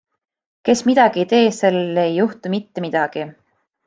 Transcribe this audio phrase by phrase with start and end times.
[0.69, 3.27] Kes midagi ei tee, sellel ei juhtu mitte midagi.